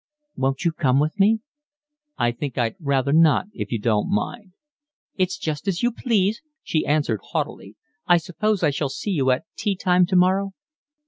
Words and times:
"Won't 0.35 0.65
you 0.65 0.71
come 0.71 0.99
with 0.99 1.19
me?" 1.19 1.41
"I 2.17 2.31
think 2.31 2.57
I'd 2.57 2.75
rather 2.79 3.13
not 3.13 3.45
if 3.53 3.71
you 3.71 3.77
don't 3.77 4.09
mind." 4.09 4.53
"It's 5.13 5.37
just 5.37 5.67
as 5.67 5.83
you 5.83 5.91
please," 5.91 6.41
she 6.63 6.87
answered 6.87 7.19
haughtily. 7.21 7.75
"I 8.07 8.17
suppose 8.17 8.63
I 8.63 8.71
shall 8.71 8.89
see 8.89 9.11
you 9.11 9.29
at 9.29 9.45
tea 9.55 9.75
time 9.75 10.07
tomorrow?" 10.07 10.53